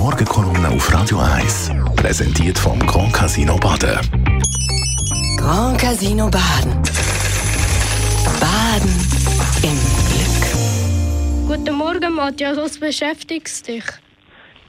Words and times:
Morgenkolumne 0.00 0.70
auf 0.70 0.94
Radio 0.94 1.18
1. 1.18 1.72
Präsentiert 1.94 2.58
vom 2.58 2.78
Grand 2.86 3.12
Casino 3.12 3.58
Baden. 3.58 3.98
Grand 5.36 5.78
Casino 5.78 6.30
Baden. 6.30 6.72
Baden 8.40 8.96
im 9.62 9.76
Glück. 10.08 11.58
Guten 11.58 11.76
Morgen, 11.76 12.14
Matthias. 12.14 12.56
Was 12.56 12.80
beschäftigt 12.80 13.68
dich? 13.68 13.84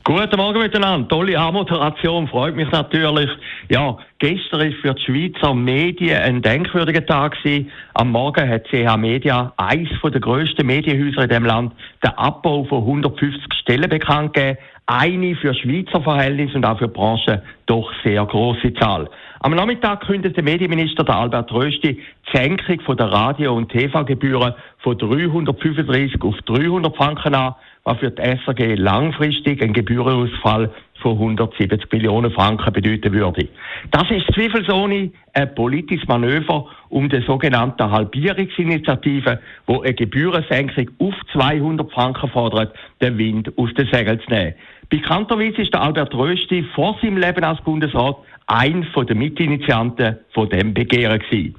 Guten 0.03 0.35
Morgen 0.35 0.59
miteinander. 0.59 1.07
Tolle 1.07 1.39
Anmoderation, 1.39 2.27
freut 2.27 2.55
mich 2.55 2.69
natürlich. 2.71 3.29
Ja, 3.69 3.99
gestern 4.19 4.61
ist 4.61 4.81
für 4.81 4.95
die 4.95 5.01
Schweizer 5.03 5.53
Medien 5.53 6.19
ein 6.23 6.41
denkwürdiger 6.41 7.05
Tag 7.05 7.37
gewesen. 7.37 7.71
Am 7.93 8.11
Morgen 8.11 8.49
hat 8.49 8.67
CH 8.67 8.97
Media, 8.97 9.53
eines 9.57 9.89
der 10.03 10.19
grössten 10.19 10.65
Medienhäuser 10.65 11.23
in 11.23 11.29
dem 11.29 11.45
Land, 11.45 11.73
den 12.03 12.11
Abbau 12.17 12.65
von 12.65 12.79
150 12.79 13.53
Stellen 13.61 13.89
bekannt 13.89 14.33
gegeben. 14.33 14.57
Eine 14.87 15.35
für 15.35 15.53
Schweizer 15.53 16.01
Verhältnisse 16.01 16.55
und 16.55 16.65
auch 16.65 16.77
für 16.77 16.87
die 16.87 16.93
Branche 16.93 17.43
doch 17.65 17.91
sehr 18.03 18.25
große 18.25 18.73
Zahl. 18.73 19.09
Am 19.39 19.55
Nachmittag 19.55 20.01
kündigte 20.05 20.41
Medienminister 20.41 21.07
Albert 21.09 21.51
Rösti 21.51 21.93
die 21.93 22.37
Senkung 22.37 22.79
von 22.81 22.97
der 22.97 23.11
Radio- 23.11 23.55
und 23.55 23.69
TV-Gebühren 23.69 24.53
von 24.79 24.97
335 24.97 26.21
auf 26.21 26.35
300 26.45 26.95
Franken 26.95 27.35
an 27.35 27.55
was 27.83 27.97
für 27.97 28.11
die 28.11 28.21
SRG 28.21 28.75
langfristig 28.75 29.61
ein 29.61 29.73
Gebührenausfall 29.73 30.69
von 31.01 31.13
170 31.13 31.91
Millionen 31.91 32.31
Franken 32.31 32.71
bedeuten 32.73 33.11
würde. 33.11 33.47
Das 33.91 34.09
ist 34.09 34.25
zweifelsohne 34.33 35.11
ein 35.33 35.55
politisches 35.55 36.07
Manöver 36.07 36.67
um 36.89 37.09
die 37.09 37.21
sogenannte 37.21 37.89
Halbierungsinitiative, 37.89 39.39
wo 39.65 39.81
eine 39.81 39.93
Gebührensenkung 39.93 40.89
auf 40.99 41.15
200 41.33 41.91
Franken 41.91 42.29
fordert, 42.29 42.75
den 43.01 43.17
Wind 43.17 43.51
aus 43.57 43.73
den 43.73 43.87
Segeln 43.91 44.19
zu 44.21 44.29
nehmen. 44.29 44.53
Bekannterweise 44.89 45.61
ist 45.61 45.73
der 45.73 45.81
Albert 45.81 46.13
Rösti 46.13 46.65
vor 46.75 46.97
seinem 47.01 47.17
Leben 47.17 47.43
als 47.43 47.61
Bundesrat 47.61 48.17
ein 48.47 48.83
von 48.93 49.07
den 49.07 49.19
Mitinitianten 49.19 50.17
von 50.33 50.49
dem 50.49 50.73
Begehren 50.73 51.19
gewesen. 51.19 51.55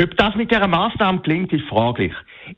Ob 0.00 0.16
das 0.16 0.34
mit 0.34 0.50
dieser 0.50 0.68
Maßnahme 0.68 1.20
klingt, 1.20 1.52
ist 1.52 1.66
fraglich. 1.66 2.12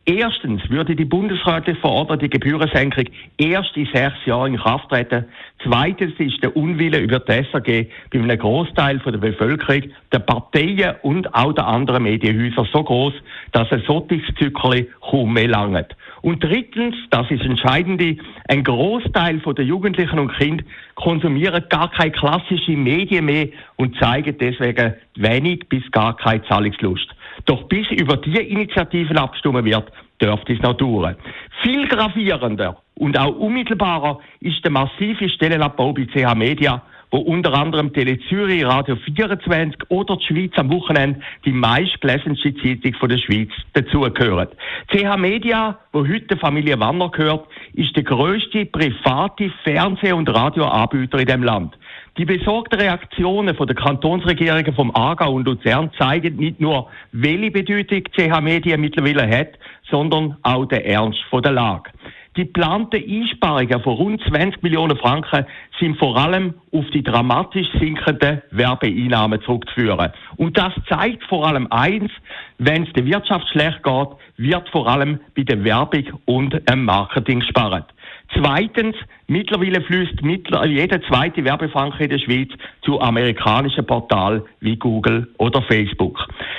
Erstens 0.05 0.69
würde 0.69 0.95
die 0.95 1.05
bundesrätlich 1.05 1.79
verordnete 1.79 2.29
Gebührensenkung 2.29 3.05
erst 3.39 3.77
in 3.77 3.87
sechs 3.87 4.25
Jahren 4.27 4.55
in 4.55 4.61
Kraft 4.61 4.91
treten. 4.91 5.25
Zweitens 5.63 6.13
ist 6.19 6.43
der 6.43 6.57
Unwille 6.57 6.99
über 6.99 7.21
die 7.21 7.45
SAG 7.51 7.89
bei 8.11 8.19
einem 8.19 8.39
Großteil 8.39 8.99
der 8.99 9.19
Bevölkerung, 9.19 9.91
der 10.13 10.19
Parteien 10.19 10.97
und 11.03 11.35
auch 11.35 11.53
der 11.55 11.67
anderen 11.67 12.03
Medienhäuser 12.03 12.67
so 12.73 12.85
groß, 12.85 13.15
dass 13.53 13.71
ein 13.73 13.83
solches 13.87 14.23
Zückerli 14.39 14.89
kaum 15.01 15.33
mehr 15.33 15.49
langt. 15.49 15.97
Und 16.21 16.43
drittens, 16.43 16.97
das 17.11 17.31
ist 17.31 17.43
entscheidende, 17.43 18.17
ein 18.49 18.65
Großteil 18.65 19.39
der 19.39 19.65
Jugendlichen 19.65 20.19
und 20.19 20.37
Kinder 20.37 20.65
konsumieren 20.97 21.65
gar 21.69 21.91
keine 21.91 22.11
klassischen 22.11 22.83
Medien 22.83 23.25
mehr 23.25 23.49
und 23.77 23.97
zeigen 23.99 24.37
deswegen 24.39 24.95
wenig 25.17 25.69
bis 25.69 25.89
gar 25.93 26.17
keine 26.17 26.43
Zahlungslust. 26.45 27.09
Doch 27.47 27.63
bis 27.65 27.91
über 27.91 28.17
diese 28.17 28.43
Initiativen 28.43 29.19
abgestimmt 29.19 29.65
wird, 29.65 29.91
dürfte 30.21 30.53
es 30.53 30.63
noch 30.63 30.77
dauern. 30.77 31.17
Viel 31.63 31.87
gravierender 31.89 32.77
und 32.95 33.19
auch 33.19 33.37
unmittelbarer 33.37 34.21
ist 34.41 34.63
der 34.65 34.71
massive 34.71 35.29
Stellenabbau 35.29 35.93
bei 35.93 36.07
CH 36.07 36.35
Media, 36.35 36.83
wo 37.11 37.19
unter 37.19 37.55
anderem 37.55 37.93
Tele 37.93 38.19
Zürich, 38.29 38.65
Radio 38.65 38.97
24 38.97 39.91
oder 39.91 40.17
die 40.17 40.27
Schweiz 40.27 40.53
am 40.57 40.71
Wochenende 40.71 41.21
die 41.45 41.53
meistgelesenste 41.53 42.55
Zeitung 42.57 42.95
von 42.95 43.09
der 43.09 43.19
Schweiz 43.19 43.51
dazugehören. 43.73 44.49
CH 44.93 45.17
Media, 45.17 45.79
wo 45.93 46.07
heute 46.07 46.37
Familie 46.37 46.79
Wanner 46.79 47.11
gehört, 47.11 47.47
ist 47.75 47.97
der 47.97 48.03
grösste 48.03 48.67
private 48.67 49.51
Fernseh- 49.65 50.13
und 50.13 50.29
Radioanbieter 50.29 51.19
in 51.21 51.27
dem 51.27 51.43
Land. 51.43 51.79
Die 52.19 52.25
besorgten 52.25 52.81
Reaktionen 52.81 53.55
von 53.55 53.69
der 53.69 53.77
Kantonsregierungen 53.77 54.75
vom 54.75 54.91
Aargau 54.93 55.35
und 55.35 55.47
Luzern 55.47 55.93
zeigen 55.97 56.35
nicht 56.35 56.59
nur, 56.59 56.89
welche 57.13 57.53
Bedeutung 57.53 58.03
CH 58.13 58.41
Media 58.41 58.77
mittlerweile 58.77 59.31
hat, 59.31 59.51
sondern 59.89 60.37
auch 60.43 60.65
den 60.65 60.81
Ernst 60.81 61.21
von 61.31 61.43
der 61.43 61.53
Lage. 61.53 61.93
Die 62.37 62.45
geplanten 62.45 63.03
Einsparungen 63.03 63.83
von 63.83 63.95
rund 63.95 64.23
20 64.29 64.65
Millionen 64.65 64.97
Franken 64.97 65.47
sind 65.79 65.97
vor 65.99 66.17
allem 66.17 66.55
auf 66.73 66.85
die 66.93 67.05
dramatisch 67.05 67.69
sinkenden 67.79 68.43
Werbeeinnahmen 68.51 69.41
zurückzuführen. 69.43 70.11
Und 70.37 70.59
das 70.59 70.73
zeigt 70.89 71.23
vor 71.25 71.47
allem 71.47 71.69
eins, 71.71 72.11
wenn 72.59 72.83
es 72.83 72.93
der 72.95 73.07
Wirtschaft 73.07 73.49
schlecht 73.49 73.85
geht, 73.85 74.09
wird 74.37 74.69
vor 74.71 74.89
allem 74.89 75.21
bei 75.37 75.45
der 75.45 75.63
Werbung 75.63 76.05
und 76.25 76.69
dem 76.69 76.85
Marketing 76.85 77.41
gespart. 77.41 77.93
Zweitens, 78.35 78.95
mittlerweile 79.27 79.81
fließt 79.81 80.21
jeder 80.23 81.03
zweite 81.03 81.45
Werbefranke 81.45 82.05
in 82.05 82.11
der 82.11 82.19
Schweiz 82.19 82.51
zu 82.83 83.01
amerikanischen 83.01 83.87
Portalen 83.87 84.43
wie 84.61 84.77
Google 84.77 85.29
oder 85.39 85.63
Facebook. 85.63 86.19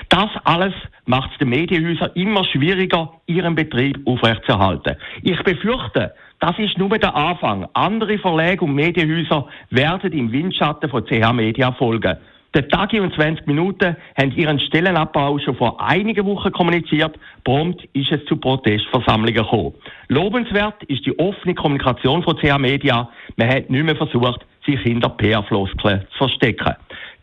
Das 0.09 0.29
alles 0.45 0.73
macht 1.05 1.31
es 1.31 1.37
den 1.37 1.49
Medienhäusern 1.49 2.11
immer 2.15 2.43
schwieriger, 2.43 3.13
ihren 3.27 3.55
Betrieb 3.55 3.99
aufrechtzuerhalten. 4.05 4.95
Ich 5.21 5.41
befürchte, 5.43 6.13
das 6.39 6.57
ist 6.57 6.77
nur 6.77 6.89
der 6.97 7.15
Anfang. 7.15 7.67
Andere 7.73 8.17
Verlage 8.17 8.63
und 8.65 8.73
Medienhäuser 8.73 9.47
werden 9.69 10.11
im 10.13 10.31
Windschatten 10.31 10.89
von 10.89 11.05
CH 11.05 11.33
Media 11.33 11.71
folgen. 11.73 12.17
Der 12.55 12.67
Tagi 12.67 12.99
und 12.99 13.13
20 13.13 13.45
Minuten 13.45 13.95
haben 14.17 14.31
ihren 14.31 14.59
Stellenabbau 14.59 15.37
schon 15.37 15.55
vor 15.55 15.79
einigen 15.79 16.25
Wochen 16.25 16.51
kommuniziert. 16.51 17.15
Prompt 17.43 17.87
ist 17.93 18.11
es 18.11 18.25
zu 18.25 18.37
Protestversammlungen 18.37 19.35
gekommen. 19.35 19.75
Lobenswert 20.07 20.83
ist 20.85 21.05
die 21.05 21.17
offene 21.19 21.53
Kommunikation 21.53 22.23
von 22.23 22.35
CH 22.37 22.57
Media. 22.57 23.07
Man 23.35 23.49
hat 23.49 23.69
nicht 23.69 23.83
mehr 23.83 23.95
versucht, 23.95 24.43
sich 24.65 24.79
hinter 24.79 25.09
PR-Floskeln 25.09 26.07
zu 26.11 26.17
verstecken. 26.17 26.73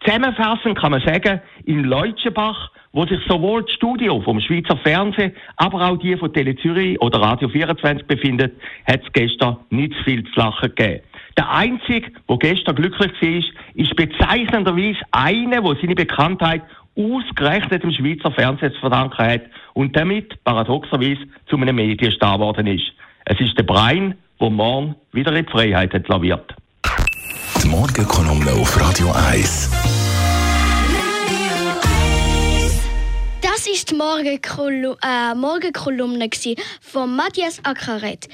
Zusammenfassend 0.05 0.79
kann 0.79 0.93
man 0.93 1.01
sagen, 1.01 1.41
in 1.65 1.83
Leutschenbach, 1.83 2.71
wo 2.93 3.05
sich 3.05 3.19
sowohl 3.27 3.63
das 3.63 3.73
Studio 3.73 4.21
vom 4.21 4.39
Schweizer 4.41 4.77
Fernsehen, 4.77 5.33
aber 5.57 5.91
auch 5.91 5.97
die 5.97 6.17
von 6.17 6.33
Tele 6.33 6.55
Zürich 6.55 7.01
oder 7.01 7.21
Radio 7.21 7.49
24 7.49 8.07
befindet, 8.07 8.55
hat 8.87 9.03
es 9.05 9.13
gestern 9.13 9.57
nicht 9.71 9.95
viel 10.05 10.23
zu 10.23 10.39
lachen 10.39 10.73
gegeben. 10.73 11.03
Der 11.37 11.51
Einzige, 11.51 12.13
der 12.29 12.37
gestern 12.39 12.77
glücklich 12.77 13.13
war, 13.21 13.63
ist 13.75 13.95
bezeichnenderweise 13.95 15.01
einer, 15.11 15.61
der 15.61 15.77
seine 15.81 15.95
Bekanntheit 15.95 16.63
ausgerechnet 16.97 17.85
im 17.85 17.93
Schweizer 17.93 18.31
Fernsehen 18.31 18.73
zu 18.73 18.81
verdanken 18.81 19.19
hat 19.19 19.43
und 19.75 19.95
damit 19.95 20.43
paradoxerweise 20.45 21.27
zu 21.47 21.57
einem 21.57 21.77
Medienstar 21.77 22.39
geworden 22.39 22.67
ist. 22.67 22.87
Es 23.27 23.39
ist 23.39 23.57
der 23.59 23.65
Brein, 23.65 24.17
der 24.41 24.51
morgen 24.51 24.95
wieder 25.13 25.35
in 25.35 25.45
die 25.45 25.53
Freiheit 25.53 25.93
entlaviert. 25.93 26.55
Die 27.63 27.69
Morgenkolumne 27.69 28.53
auf 28.53 28.81
Radio 28.81 29.13
1. 29.13 29.71
Das 33.43 33.67
ist 33.67 33.91
die 33.91 33.95
Morgenkolumne, 33.95 34.97
äh, 35.03 35.35
Morgenkolumne 35.35 36.31
von 36.81 37.15
Matthias 37.15 37.63
Ackeret. 37.63 38.29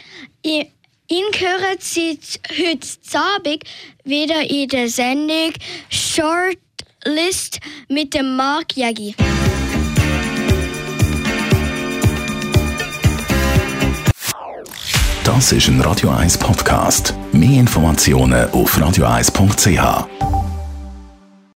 Hören 1.13 1.77
Sie 1.79 2.19
heute 2.49 2.89
Abend 3.19 3.65
wieder 4.05 4.49
in 4.49 4.69
der 4.69 4.89
Sendung 4.89 5.53
Shortlist 5.91 7.61
mit 7.89 8.15
dem 8.15 8.35
Mark 8.35 8.75
Jägi. 8.75 9.15
Das 15.23 15.53
ist 15.53 15.69
ein 15.69 15.81
Radio 15.83 16.09
1 16.11 16.39
Podcast. 16.39 17.15
Mehr 17.33 17.61
Informationen 17.61 18.51
auf 18.51 18.79
radio1.ch. 18.79 20.32